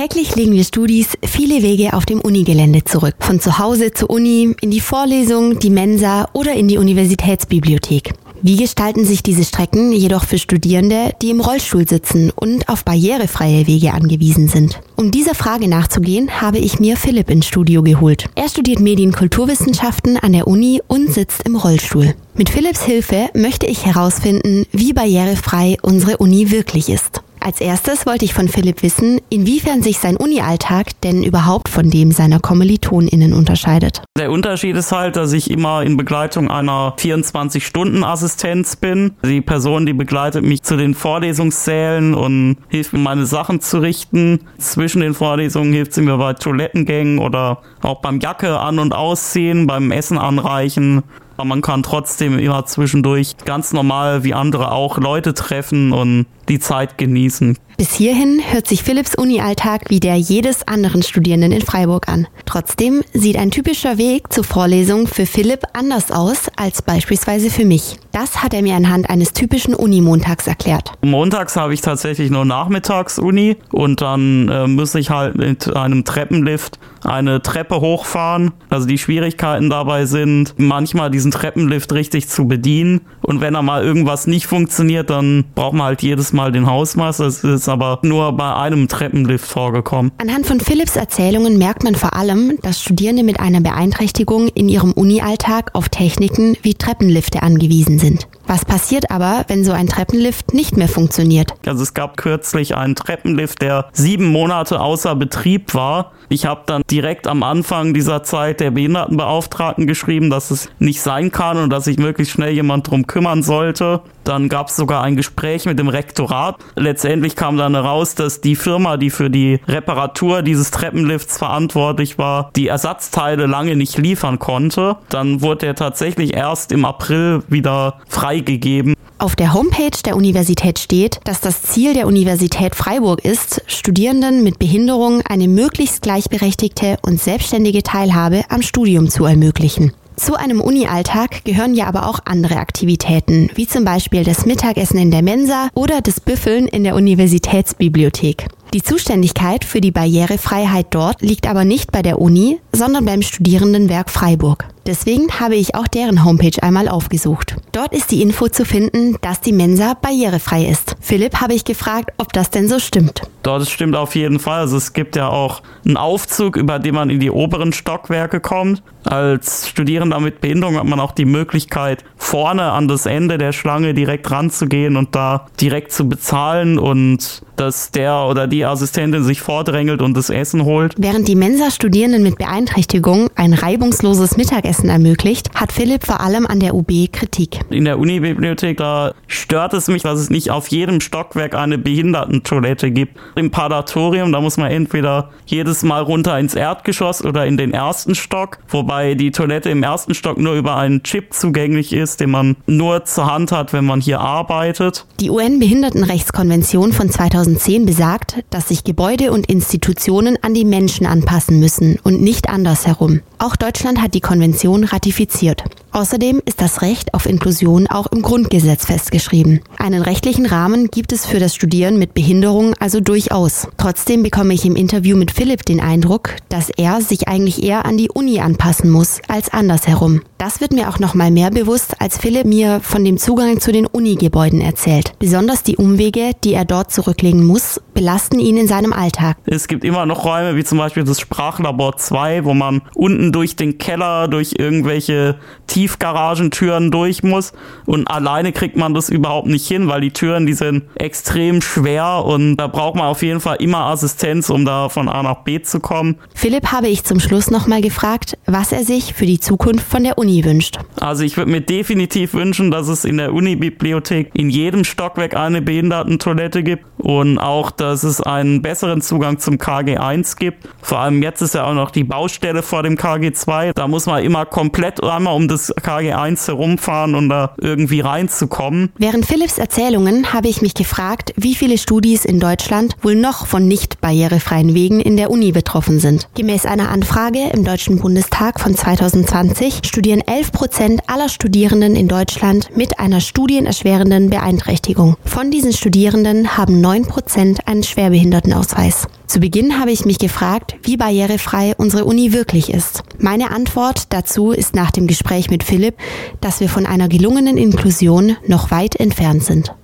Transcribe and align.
Täglich 0.00 0.34
legen 0.34 0.54
wir 0.54 0.64
Studis 0.64 1.08
viele 1.22 1.62
Wege 1.62 1.92
auf 1.92 2.06
dem 2.06 2.22
Unigelände 2.22 2.82
zurück. 2.84 3.16
Von 3.20 3.38
zu 3.38 3.58
Hause 3.58 3.92
zur 3.92 4.08
Uni, 4.08 4.56
in 4.62 4.70
die 4.70 4.80
Vorlesung, 4.80 5.58
die 5.58 5.68
Mensa 5.68 6.26
oder 6.32 6.54
in 6.54 6.68
die 6.68 6.78
Universitätsbibliothek. 6.78 8.14
Wie 8.40 8.56
gestalten 8.56 9.04
sich 9.04 9.22
diese 9.22 9.44
Strecken 9.44 9.92
jedoch 9.92 10.24
für 10.24 10.38
Studierende, 10.38 11.12
die 11.20 11.28
im 11.28 11.42
Rollstuhl 11.42 11.86
sitzen 11.86 12.30
und 12.34 12.70
auf 12.70 12.82
barrierefreie 12.82 13.66
Wege 13.66 13.92
angewiesen 13.92 14.48
sind? 14.48 14.80
Um 14.96 15.10
dieser 15.10 15.34
Frage 15.34 15.68
nachzugehen, 15.68 16.40
habe 16.40 16.56
ich 16.56 16.80
mir 16.80 16.96
Philipp 16.96 17.28
ins 17.28 17.46
Studio 17.46 17.82
geholt. 17.82 18.24
Er 18.36 18.48
studiert 18.48 18.80
Medienkulturwissenschaften 18.80 20.16
an 20.16 20.32
der 20.32 20.46
Uni 20.46 20.80
und 20.88 21.12
sitzt 21.12 21.42
im 21.44 21.56
Rollstuhl. 21.56 22.14
Mit 22.34 22.48
Philipps 22.48 22.84
Hilfe 22.84 23.28
möchte 23.34 23.66
ich 23.66 23.84
herausfinden, 23.84 24.64
wie 24.72 24.94
barrierefrei 24.94 25.76
unsere 25.82 26.16
Uni 26.16 26.50
wirklich 26.50 26.88
ist. 26.88 27.20
Als 27.50 27.60
erstes 27.60 28.06
wollte 28.06 28.24
ich 28.24 28.32
von 28.32 28.46
Philipp 28.46 28.84
wissen, 28.84 29.20
inwiefern 29.28 29.82
sich 29.82 29.98
sein 29.98 30.16
Uni-Alltag 30.16 30.92
denn 31.02 31.24
überhaupt 31.24 31.68
von 31.68 31.90
dem 31.90 32.12
seiner 32.12 32.38
KommilitonInnen 32.38 33.32
unterscheidet. 33.32 34.02
Der 34.16 34.30
Unterschied 34.30 34.76
ist 34.76 34.92
halt, 34.92 35.16
dass 35.16 35.32
ich 35.32 35.50
immer 35.50 35.82
in 35.82 35.96
Begleitung 35.96 36.48
einer 36.48 36.94
24-Stunden-Assistenz 36.96 38.76
bin. 38.76 39.16
Die 39.24 39.40
Person, 39.40 39.84
die 39.84 39.94
begleitet 39.94 40.44
mich 40.44 40.62
zu 40.62 40.76
den 40.76 40.94
Vorlesungssälen 40.94 42.14
und 42.14 42.58
hilft 42.68 42.92
mir, 42.92 43.00
meine 43.00 43.26
Sachen 43.26 43.60
zu 43.60 43.78
richten. 43.80 44.42
Zwischen 44.58 45.00
den 45.00 45.14
Vorlesungen 45.14 45.72
hilft 45.72 45.94
sie 45.94 46.02
mir 46.02 46.18
bei 46.18 46.34
Toilettengängen 46.34 47.18
oder 47.18 47.62
auch 47.82 48.00
beim 48.00 48.20
Jacke 48.20 48.60
an- 48.60 48.78
und 48.78 48.94
ausziehen, 48.94 49.66
beim 49.66 49.90
Essen 49.90 50.18
anreichen 50.18 51.02
aber 51.40 51.48
man 51.48 51.62
kann 51.62 51.82
trotzdem 51.82 52.38
immer 52.38 52.66
zwischendurch 52.66 53.34
ganz 53.46 53.72
normal 53.72 54.24
wie 54.24 54.34
andere 54.34 54.72
auch 54.72 54.98
Leute 54.98 55.32
treffen 55.32 55.92
und 55.92 56.26
die 56.50 56.58
Zeit 56.58 56.98
genießen. 56.98 57.56
Bis 57.78 57.94
hierhin 57.94 58.42
hört 58.50 58.68
sich 58.68 58.82
Philipps 58.82 59.14
Uni-Alltag 59.14 59.84
wie 59.88 60.00
der 60.00 60.16
jedes 60.16 60.68
anderen 60.68 61.02
Studierenden 61.02 61.52
in 61.52 61.62
Freiburg 61.62 62.10
an. 62.10 62.28
Trotzdem 62.44 63.02
sieht 63.14 63.38
ein 63.38 63.50
typischer 63.50 63.96
Weg 63.96 64.30
zur 64.30 64.44
Vorlesung 64.44 65.06
für 65.06 65.24
Philipp 65.24 65.62
anders 65.72 66.10
aus 66.10 66.50
als 66.56 66.82
beispielsweise 66.82 67.48
für 67.48 67.64
mich. 67.64 67.96
Das 68.20 68.42
hat 68.42 68.52
er 68.52 68.60
mir 68.60 68.74
anhand 68.74 69.08
eines 69.08 69.32
typischen 69.32 69.72
Uni-Montags 69.72 70.46
erklärt. 70.46 70.92
Montags 71.00 71.56
habe 71.56 71.72
ich 71.72 71.80
tatsächlich 71.80 72.30
nur 72.30 72.44
Nachmittags-Uni 72.44 73.56
und 73.72 74.02
dann 74.02 74.50
äh, 74.50 74.66
muss 74.66 74.94
ich 74.94 75.08
halt 75.08 75.38
mit 75.38 75.74
einem 75.74 76.04
Treppenlift 76.04 76.78
eine 77.02 77.40
Treppe 77.40 77.80
hochfahren. 77.80 78.52
Also 78.68 78.86
die 78.86 78.98
Schwierigkeiten 78.98 79.70
dabei 79.70 80.04
sind, 80.04 80.54
manchmal 80.58 81.10
diesen 81.10 81.30
Treppenlift 81.30 81.94
richtig 81.94 82.28
zu 82.28 82.46
bedienen. 82.46 83.00
Und 83.22 83.40
wenn 83.40 83.54
da 83.54 83.62
mal 83.62 83.82
irgendwas 83.82 84.26
nicht 84.26 84.46
funktioniert, 84.46 85.08
dann 85.08 85.44
braucht 85.54 85.72
man 85.72 85.86
halt 85.86 86.02
jedes 86.02 86.34
Mal 86.34 86.52
den 86.52 86.66
Hausmeister. 86.66 87.24
Das 87.24 87.42
ist 87.42 87.70
aber 87.70 88.00
nur 88.02 88.32
bei 88.36 88.54
einem 88.54 88.88
Treppenlift 88.88 89.46
vorgekommen. 89.46 90.12
Anhand 90.18 90.46
von 90.46 90.60
Philips 90.60 90.96
Erzählungen 90.96 91.56
merkt 91.56 91.84
man 91.84 91.94
vor 91.94 92.14
allem, 92.14 92.58
dass 92.62 92.82
Studierende 92.82 93.22
mit 93.22 93.40
einer 93.40 93.62
Beeinträchtigung 93.62 94.48
in 94.48 94.68
ihrem 94.68 94.92
Uni-Alltag 94.92 95.70
auf 95.72 95.88
Techniken 95.88 96.56
wie 96.62 96.74
Treppenlifte 96.74 97.42
angewiesen 97.42 97.98
sind. 97.98 98.09
happened. 98.10 98.39
Was 98.50 98.64
passiert 98.64 99.12
aber, 99.12 99.44
wenn 99.46 99.62
so 99.62 99.70
ein 99.70 99.86
Treppenlift 99.86 100.54
nicht 100.54 100.76
mehr 100.76 100.88
funktioniert? 100.88 101.52
Also 101.66 101.84
es 101.84 101.94
gab 101.94 102.16
kürzlich 102.16 102.76
einen 102.76 102.96
Treppenlift, 102.96 103.62
der 103.62 103.88
sieben 103.92 104.26
Monate 104.26 104.80
außer 104.80 105.14
Betrieb 105.14 105.72
war. 105.72 106.10
Ich 106.28 106.46
habe 106.46 106.62
dann 106.66 106.82
direkt 106.90 107.28
am 107.28 107.44
Anfang 107.44 107.94
dieser 107.94 108.24
Zeit 108.24 108.58
der 108.58 108.72
Behindertenbeauftragten 108.72 109.86
geschrieben, 109.86 110.30
dass 110.30 110.50
es 110.50 110.68
nicht 110.80 111.00
sein 111.00 111.30
kann 111.30 111.58
und 111.58 111.70
dass 111.70 111.84
sich 111.84 111.98
möglichst 111.98 112.32
schnell 112.34 112.52
jemand 112.52 112.90
drum 112.90 113.06
kümmern 113.06 113.44
sollte. 113.44 114.00
Dann 114.24 114.48
gab 114.48 114.68
es 114.68 114.76
sogar 114.76 115.02
ein 115.02 115.16
Gespräch 115.16 115.64
mit 115.64 115.78
dem 115.78 115.88
Rektorat. 115.88 116.56
Letztendlich 116.76 117.34
kam 117.36 117.56
dann 117.56 117.74
heraus, 117.74 118.14
dass 118.14 118.40
die 118.40 118.54
Firma, 118.54 118.96
die 118.96 119.10
für 119.10 119.30
die 119.30 119.60
Reparatur 119.66 120.42
dieses 120.42 120.70
Treppenlifts 120.70 121.38
verantwortlich 121.38 122.18
war, 122.18 122.50
die 122.54 122.68
Ersatzteile 122.68 123.46
lange 123.46 123.76
nicht 123.76 123.98
liefern 123.98 124.38
konnte. 124.38 124.96
Dann 125.08 125.40
wurde 125.40 125.66
er 125.66 125.74
tatsächlich 125.74 126.34
erst 126.34 126.70
im 126.70 126.84
April 126.84 127.42
wieder 127.48 127.98
freigegeben. 128.40 128.94
Auf 129.18 129.36
der 129.36 129.52
Homepage 129.52 129.98
der 130.04 130.16
Universität 130.16 130.78
steht, 130.78 131.20
dass 131.24 131.40
das 131.40 131.62
Ziel 131.62 131.92
der 131.92 132.06
Universität 132.06 132.74
Freiburg 132.74 133.22
ist, 133.24 133.62
Studierenden 133.66 134.42
mit 134.42 134.58
Behinderung 134.58 135.20
eine 135.28 135.46
möglichst 135.46 136.02
gleichberechtigte 136.02 136.96
und 137.02 137.20
selbstständige 137.20 137.82
Teilhabe 137.82 138.44
am 138.48 138.62
Studium 138.62 139.10
zu 139.10 139.26
ermöglichen. 139.26 139.92
Zu 140.16 140.34
einem 140.36 140.60
Uni-Alltag 140.60 141.44
gehören 141.44 141.74
ja 141.74 141.86
aber 141.86 142.06
auch 142.06 142.20
andere 142.26 142.56
Aktivitäten, 142.56 143.50
wie 143.54 143.66
zum 143.66 143.84
Beispiel 143.84 144.22
das 144.22 144.44
Mittagessen 144.44 144.98
in 144.98 145.10
der 145.10 145.22
Mensa 145.22 145.68
oder 145.74 146.02
das 146.02 146.20
Büffeln 146.20 146.66
in 146.66 146.84
der 146.84 146.94
Universitätsbibliothek. 146.94 148.48
Die 148.74 148.82
Zuständigkeit 148.82 149.64
für 149.64 149.80
die 149.80 149.90
Barrierefreiheit 149.90 150.88
dort 150.90 151.22
liegt 151.22 151.48
aber 151.48 151.64
nicht 151.64 151.90
bei 151.90 152.02
der 152.02 152.20
Uni, 152.20 152.60
sondern 152.72 153.04
beim 153.04 153.22
Studierendenwerk 153.22 154.10
Freiburg. 154.10 154.68
Deswegen 154.86 155.40
habe 155.40 155.56
ich 155.56 155.74
auch 155.74 155.88
deren 155.88 156.24
Homepage 156.24 156.62
einmal 156.62 156.88
aufgesucht. 156.88 157.56
Dort 157.72 157.94
ist 157.94 158.10
die 158.10 158.20
Info 158.20 158.48
zu 158.48 158.64
finden, 158.64 159.16
dass 159.20 159.40
die 159.40 159.52
Mensa 159.52 159.94
barrierefrei 159.94 160.64
ist. 160.66 160.96
Philipp 161.00 161.40
habe 161.40 161.54
ich 161.54 161.64
gefragt, 161.64 162.10
ob 162.16 162.32
das 162.32 162.50
denn 162.50 162.68
so 162.68 162.80
stimmt. 162.80 163.22
Dort 163.42 163.68
stimmt 163.68 163.96
auf 163.96 164.14
jeden 164.14 164.38
Fall. 164.38 164.60
Also 164.60 164.76
es 164.76 164.92
gibt 164.92 165.16
ja 165.16 165.28
auch 165.28 165.62
einen 165.86 165.96
Aufzug, 165.96 166.56
über 166.56 166.78
den 166.78 166.94
man 166.94 167.10
in 167.10 167.20
die 167.20 167.30
oberen 167.30 167.72
Stockwerke 167.72 168.40
kommt. 168.40 168.82
Als 169.04 169.66
Studierender 169.68 170.20
mit 170.20 170.40
Behinderung 170.40 170.76
hat 170.76 170.84
man 170.84 171.00
auch 171.00 171.12
die 171.12 171.24
Möglichkeit, 171.24 172.04
vorne 172.16 172.72
an 172.72 172.86
das 172.86 173.06
Ende 173.06 173.38
der 173.38 173.52
Schlange 173.52 173.94
direkt 173.94 174.30
ranzugehen 174.30 174.96
und 174.96 175.14
da 175.14 175.46
direkt 175.58 175.92
zu 175.92 176.06
bezahlen 176.06 176.78
und 176.78 177.42
dass 177.56 177.90
der 177.90 178.26
oder 178.26 178.46
die 178.46 178.64
Assistentin 178.64 179.22
sich 179.22 179.40
vordrängelt 179.40 180.00
und 180.00 180.16
das 180.16 180.30
Essen 180.30 180.64
holt. 180.64 180.94
Während 180.96 181.28
die 181.28 181.34
Mensa 181.34 181.70
Studierenden 181.70 182.22
mit 182.22 182.38
Beeinträchtigung 182.38 183.28
ein 183.36 183.52
reibungsloses 183.52 184.36
Mittagessen 184.36 184.88
ermöglicht, 184.88 185.50
hat 185.54 185.72
Philipp 185.72 186.04
vor 186.04 186.20
allem 186.20 186.46
an 186.46 186.60
der 186.60 186.74
UB 186.74 187.08
Kritik. 187.12 187.60
In 187.70 187.84
der 187.84 187.98
Unibibliothek, 187.98 188.78
da 188.78 189.12
stört 189.26 189.74
es 189.74 189.88
mich, 189.88 190.02
dass 190.02 190.18
es 190.18 190.30
nicht 190.30 190.50
auf 190.50 190.68
jedem 190.68 191.00
Stockwerk 191.00 191.54
eine 191.54 191.76
Behindertentoilette 191.76 192.90
gibt. 192.90 193.18
Im 193.34 193.50
Padatorium, 193.50 194.32
da 194.32 194.40
muss 194.40 194.56
man 194.56 194.70
entweder 194.70 195.30
jedes 195.46 195.82
Mal 195.82 196.02
runter 196.02 196.38
ins 196.38 196.54
Erdgeschoss 196.54 197.24
oder 197.24 197.46
in 197.46 197.56
den 197.56 197.72
ersten 197.72 198.14
Stock, 198.14 198.58
wobei 198.68 199.14
die 199.14 199.30
Toilette 199.30 199.70
im 199.70 199.82
ersten 199.82 200.14
Stock 200.14 200.38
nur 200.38 200.54
über 200.54 200.76
einen 200.76 201.02
Chip 201.02 201.32
zugänglich 201.32 201.92
ist, 201.92 202.20
den 202.20 202.30
man 202.30 202.56
nur 202.66 203.04
zur 203.04 203.32
Hand 203.32 203.52
hat, 203.52 203.72
wenn 203.72 203.84
man 203.84 204.00
hier 204.00 204.20
arbeitet. 204.20 205.06
Die 205.20 205.30
UN-Behindertenrechtskonvention 205.30 206.92
von 206.92 207.10
2000 207.10 207.30
2010 207.30 207.86
besagt, 207.86 208.44
dass 208.50 208.68
sich 208.68 208.84
Gebäude 208.84 209.32
und 209.32 209.48
Institutionen 209.48 210.38
an 210.42 210.54
die 210.54 210.64
Menschen 210.64 211.06
anpassen 211.06 211.60
müssen 211.60 211.98
und 212.02 212.20
nicht 212.20 212.48
andersherum. 212.48 213.20
Auch 213.38 213.56
Deutschland 213.56 214.02
hat 214.02 214.14
die 214.14 214.20
Konvention 214.20 214.84
ratifiziert. 214.84 215.64
Außerdem 215.92 216.40
ist 216.44 216.60
das 216.60 216.82
Recht 216.82 217.14
auf 217.14 217.26
Inklusion 217.26 217.86
auch 217.88 218.06
im 218.08 218.22
Grundgesetz 218.22 218.86
festgeschrieben. 218.86 219.60
Einen 219.76 220.02
rechtlichen 220.02 220.46
Rahmen 220.46 220.88
gibt 220.88 221.12
es 221.12 221.26
für 221.26 221.40
das 221.40 221.54
Studieren 221.54 221.98
mit 221.98 222.14
Behinderung 222.14 222.74
also 222.78 223.00
durchaus. 223.00 223.66
Trotzdem 223.76 224.22
bekomme 224.22 224.54
ich 224.54 224.64
im 224.64 224.76
Interview 224.76 225.16
mit 225.16 225.32
Philipp 225.32 225.64
den 225.64 225.80
Eindruck, 225.80 226.36
dass 226.48 226.70
er 226.70 227.00
sich 227.00 227.28
eigentlich 227.28 227.62
eher 227.62 227.86
an 227.86 227.96
die 227.96 228.08
Uni 228.08 228.40
anpassen 228.40 228.88
muss 228.88 229.20
als 229.26 229.52
andersherum. 229.52 230.22
Das 230.38 230.60
wird 230.60 230.72
mir 230.72 230.88
auch 230.88 230.98
noch 230.98 231.14
mal 231.14 231.30
mehr 231.30 231.50
bewusst, 231.50 232.00
als 232.00 232.16
Philipp 232.16 232.46
mir 232.46 232.80
von 232.80 233.04
dem 233.04 233.18
Zugang 233.18 233.60
zu 233.60 233.72
den 233.72 233.86
Uni-Gebäuden 233.86 234.60
erzählt. 234.60 235.12
Besonders 235.18 235.62
die 235.62 235.76
Umwege, 235.76 236.30
die 236.44 236.54
er 236.54 236.64
dort 236.64 236.90
zurücklegen 236.92 237.44
muss, 237.44 237.80
belasten 237.92 238.38
ihn 238.38 238.56
in 238.56 238.66
seinem 238.66 238.94
Alltag. 238.94 239.36
Es 239.44 239.68
gibt 239.68 239.84
immer 239.84 240.06
noch 240.06 240.24
Räume, 240.24 240.56
wie 240.56 240.64
zum 240.64 240.78
Beispiel 240.78 241.04
das 241.04 241.20
Sprachlabor 241.20 241.98
2, 241.98 242.46
wo 242.46 242.54
man 242.54 242.80
unten 242.94 243.32
durch 243.32 243.56
den 243.56 243.76
Keller, 243.76 244.28
durch 244.28 244.54
irgendwelche 244.56 245.38
Tiefgaragentüren 245.80 246.90
durch 246.90 247.22
muss. 247.22 247.52
Und 247.86 248.06
alleine 248.06 248.52
kriegt 248.52 248.76
man 248.76 248.92
das 248.92 249.08
überhaupt 249.08 249.46
nicht 249.46 249.66
hin, 249.66 249.88
weil 249.88 250.02
die 250.02 250.10
Türen, 250.10 250.44
die 250.44 250.52
sind 250.52 250.84
extrem 250.94 251.62
schwer 251.62 252.22
und 252.26 252.58
da 252.58 252.66
braucht 252.66 252.96
man 252.96 253.06
auf 253.06 253.22
jeden 253.22 253.40
Fall 253.40 253.56
immer 253.60 253.86
Assistenz, 253.86 254.50
um 254.50 254.66
da 254.66 254.90
von 254.90 255.08
A 255.08 255.22
nach 255.22 255.42
B 255.44 255.62
zu 255.62 255.80
kommen. 255.80 256.16
Philipp 256.34 256.70
habe 256.70 256.88
ich 256.88 257.04
zum 257.04 257.18
Schluss 257.18 257.50
nochmal 257.50 257.80
gefragt, 257.80 258.36
was 258.44 258.72
er 258.72 258.84
sich 258.84 259.14
für 259.14 259.24
die 259.24 259.40
Zukunft 259.40 259.86
von 259.86 260.04
der 260.04 260.18
Uni 260.18 260.44
wünscht? 260.44 260.78
Also 261.00 261.24
ich 261.24 261.38
würde 261.38 261.50
mir 261.50 261.62
definitiv 261.62 262.34
wünschen, 262.34 262.70
dass 262.70 262.88
es 262.88 263.06
in 263.06 263.16
der 263.16 263.32
Uni-Bibliothek 263.32 264.30
in 264.34 264.50
jedem 264.50 264.84
Stockwerk 264.84 265.34
eine 265.34 265.62
Behindertentoilette 265.62 266.62
gibt 266.62 266.84
und 266.98 267.38
auch, 267.38 267.70
dass 267.70 268.02
es 268.02 268.20
einen 268.20 268.60
besseren 268.60 269.00
Zugang 269.00 269.38
zum 269.38 269.54
KG1 269.54 270.36
gibt. 270.36 270.68
Vor 270.82 270.98
allem 270.98 271.22
jetzt 271.22 271.40
ist 271.40 271.54
ja 271.54 271.64
auch 271.64 271.74
noch 271.74 271.90
die 271.90 272.04
Baustelle 272.04 272.62
vor 272.62 272.82
dem 272.82 272.96
KG2. 272.96 273.72
Da 273.72 273.88
muss 273.88 274.06
man 274.06 274.22
immer 274.22 274.44
komplett 274.44 275.02
einmal 275.02 275.34
um 275.34 275.48
das 275.48 275.69
KG1 275.76 276.46
herumfahren, 276.46 277.14
um 277.14 277.28
da 277.28 277.54
irgendwie 277.60 278.00
reinzukommen. 278.00 278.92
Während 278.98 279.26
Philipps 279.26 279.58
Erzählungen 279.58 280.32
habe 280.32 280.48
ich 280.48 280.62
mich 280.62 280.74
gefragt, 280.74 281.32
wie 281.36 281.54
viele 281.54 281.78
Studis 281.78 282.24
in 282.24 282.40
Deutschland 282.40 282.96
wohl 283.02 283.14
noch 283.14 283.46
von 283.46 283.66
nicht 283.66 284.00
barrierefreien 284.00 284.74
Wegen 284.74 285.00
in 285.00 285.16
der 285.16 285.30
Uni 285.30 285.52
betroffen 285.52 285.98
sind. 285.98 286.28
Gemäß 286.34 286.66
einer 286.66 286.90
Anfrage 286.90 287.50
im 287.52 287.64
Deutschen 287.64 287.98
Bundestag 287.98 288.60
von 288.60 288.74
2020 288.74 289.80
studieren 289.84 290.10
studieren 290.10 290.26
11 290.26 290.52
Prozent 290.52 291.00
aller 291.08 291.28
Studierenden 291.28 291.94
in 291.94 292.08
Deutschland 292.08 292.76
mit 292.76 292.98
einer 292.98 293.20
studienerschwerenden 293.20 294.30
Beeinträchtigung. 294.30 295.16
Von 295.24 295.50
diesen 295.50 295.72
Studierenden 295.72 296.56
haben 296.56 296.80
9 296.80 297.04
Prozent 297.04 297.66
einen 297.68 297.82
Schwerbehindertenausweis. 297.82 299.06
Zu 299.30 299.38
Beginn 299.38 299.78
habe 299.78 299.92
ich 299.92 300.04
mich 300.04 300.18
gefragt, 300.18 300.74
wie 300.82 300.96
barrierefrei 300.96 301.76
unsere 301.76 302.04
Uni 302.04 302.32
wirklich 302.32 302.68
ist. 302.68 303.04
Meine 303.20 303.52
Antwort 303.52 304.12
dazu 304.12 304.50
ist 304.50 304.74
nach 304.74 304.90
dem 304.90 305.06
Gespräch 305.06 305.50
mit 305.50 305.62
Philipp, 305.62 305.94
dass 306.40 306.58
wir 306.58 306.68
von 306.68 306.84
einer 306.84 307.06
gelungenen 307.06 307.56
Inklusion 307.56 308.36
noch 308.48 308.72
weit 308.72 308.96
entfernt 308.96 309.44
sind. 309.44 309.72